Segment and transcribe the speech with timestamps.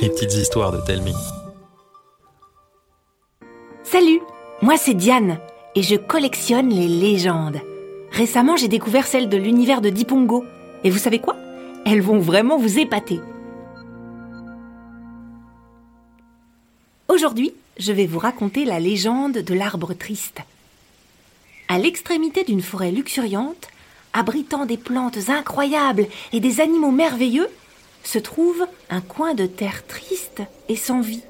[0.00, 1.14] les petites histoires de Telmi.
[3.82, 4.20] Salut,
[4.62, 5.38] moi c'est Diane
[5.74, 7.60] et je collectionne les légendes.
[8.10, 10.44] Récemment, j'ai découvert celle de l'univers de Dipongo.
[10.82, 11.36] Et vous savez quoi?
[11.84, 13.20] Elles vont vraiment vous épater.
[17.08, 20.40] Aujourd'hui, je vais vous raconter la légende de l'arbre triste.
[21.68, 23.68] À l'extrémité d'une forêt luxuriante,
[24.12, 27.48] abritant des plantes incroyables et des animaux merveilleux,
[28.02, 31.24] se trouve un coin de terre triste et sans vie.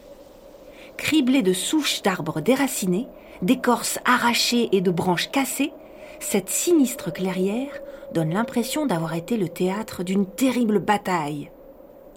[0.97, 3.07] Criblé de souches d'arbres déracinés,
[3.43, 5.73] d'écorces arrachées et de branches cassées,
[6.21, 7.81] cette sinistre clairière
[8.13, 11.51] donne l'impression d'avoir été le théâtre d'une terrible bataille.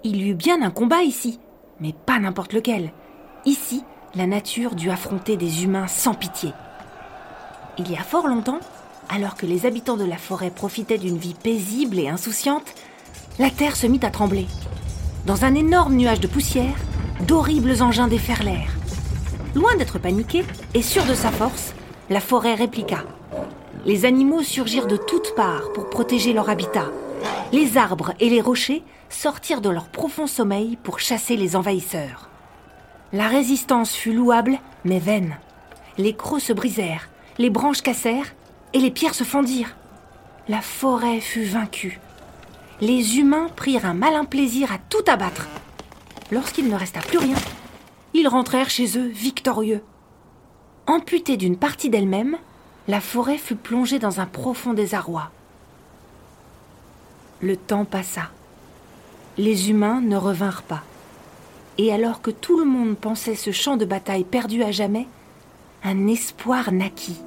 [0.03, 1.39] Il y eut bien un combat ici,
[1.79, 2.91] mais pas n'importe lequel.
[3.45, 3.83] Ici,
[4.15, 6.51] la nature dut affronter des humains sans pitié.
[7.77, 8.59] Il y a fort longtemps,
[9.09, 12.73] alors que les habitants de la forêt profitaient d'une vie paisible et insouciante,
[13.39, 14.47] la terre se mit à trembler.
[15.25, 16.75] Dans un énorme nuage de poussière,
[17.27, 18.75] d'horribles engins déferlèrent.
[19.55, 21.73] Loin d'être paniqué et sûr de sa force,
[22.09, 23.03] la forêt répliqua.
[23.85, 26.87] Les animaux surgirent de toutes parts pour protéger leur habitat.
[27.51, 32.29] Les arbres et les rochers sortirent de leur profond sommeil pour chasser les envahisseurs.
[33.13, 35.37] La résistance fut louable, mais vaine.
[35.97, 38.33] Les crocs se brisèrent, les branches cassèrent
[38.73, 39.75] et les pierres se fendirent.
[40.47, 41.99] La forêt fut vaincue.
[42.81, 45.47] Les humains prirent un malin plaisir à tout abattre.
[46.31, 47.35] Lorsqu'il ne resta plus rien,
[48.15, 49.83] ils rentrèrent chez eux victorieux.
[50.87, 52.37] Amputée d'une partie d'elle-même,
[52.87, 55.29] la forêt fut plongée dans un profond désarroi.
[57.39, 58.31] Le temps passa.
[59.37, 60.81] Les humains ne revinrent pas.
[61.77, 65.07] Et alors que tout le monde pensait ce champ de bataille perdu à jamais,
[65.83, 67.21] un espoir naquit.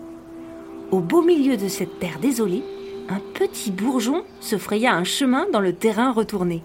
[0.90, 2.64] Au beau milieu de cette terre désolée,
[3.08, 6.62] un petit bourgeon se fraya un chemin dans le terrain retourné.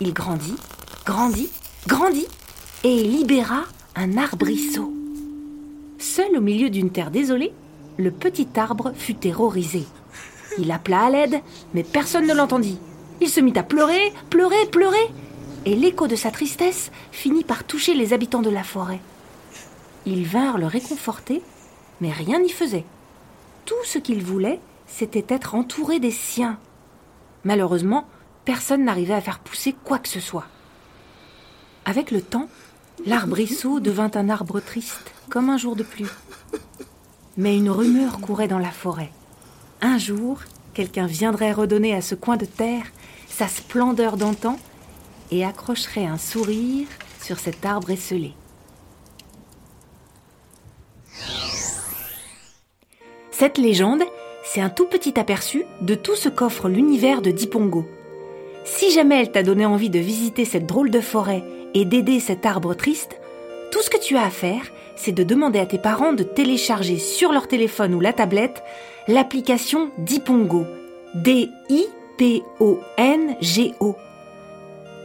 [0.00, 0.56] Il grandit,
[1.04, 1.50] grandit,
[1.86, 2.26] grandit,
[2.82, 4.92] et libéra un arbrisseau.
[5.98, 7.52] Seul au milieu d'une terre désolée,
[7.98, 9.84] le petit arbre fut terrorisé.
[10.58, 11.40] Il appela à l'aide,
[11.74, 12.78] mais personne ne l'entendit.
[13.20, 15.10] Il se mit à pleurer, pleurer, pleurer,
[15.66, 19.00] et l'écho de sa tristesse finit par toucher les habitants de la forêt.
[20.06, 21.42] Ils vinrent le réconforter,
[22.00, 22.86] mais rien n'y faisait.
[23.66, 24.58] Tout ce qu'il voulait,
[24.90, 26.58] c'était être entouré des siens.
[27.44, 28.06] Malheureusement,
[28.44, 30.46] personne n'arrivait à faire pousser quoi que ce soit.
[31.84, 32.48] Avec le temps,
[33.06, 36.10] l'arbrisseau devint un arbre triste, comme un jour de pluie.
[37.36, 39.12] Mais une rumeur courait dans la forêt.
[39.80, 40.40] Un jour,
[40.74, 42.84] quelqu'un viendrait redonner à ce coin de terre
[43.28, 44.58] sa splendeur d'antan
[45.30, 46.88] et accrocherait un sourire
[47.22, 48.34] sur cet arbre esselé.
[53.30, 54.02] Cette légende,
[54.52, 57.86] c'est un tout petit aperçu de tout ce qu'offre l'univers de Dipongo.
[58.64, 62.44] Si jamais elle t'a donné envie de visiter cette drôle de forêt et d'aider cet
[62.44, 63.20] arbre triste,
[63.70, 64.62] tout ce que tu as à faire,
[64.96, 68.64] c'est de demander à tes parents de télécharger sur leur téléphone ou la tablette
[69.06, 70.66] l'application Dipongo.
[71.14, 71.86] D-I-P-O-N-G-O.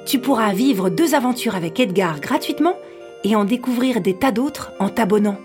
[0.07, 2.77] Tu pourras vivre deux aventures avec Edgar gratuitement
[3.23, 5.37] et en découvrir des tas d'autres en t'abonnant.